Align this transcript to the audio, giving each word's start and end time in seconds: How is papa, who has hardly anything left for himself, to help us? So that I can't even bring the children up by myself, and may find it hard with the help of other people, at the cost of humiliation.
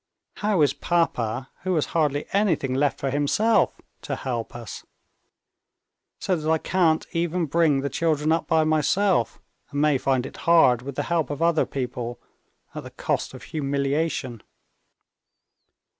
How 0.37 0.61
is 0.63 0.73
papa, 0.73 1.51
who 1.61 1.75
has 1.75 1.85
hardly 1.93 2.25
anything 2.33 2.73
left 2.73 2.99
for 2.99 3.11
himself, 3.11 3.79
to 4.01 4.15
help 4.15 4.55
us? 4.55 4.83
So 6.17 6.35
that 6.35 6.49
I 6.49 6.57
can't 6.57 7.05
even 7.11 7.45
bring 7.45 7.81
the 7.81 7.87
children 7.91 8.31
up 8.31 8.47
by 8.47 8.63
myself, 8.63 9.39
and 9.69 9.79
may 9.79 9.99
find 9.99 10.25
it 10.25 10.37
hard 10.37 10.81
with 10.81 10.95
the 10.95 11.03
help 11.03 11.29
of 11.29 11.43
other 11.43 11.67
people, 11.67 12.19
at 12.73 12.81
the 12.81 12.89
cost 12.89 13.35
of 13.35 13.43
humiliation. 13.53 14.41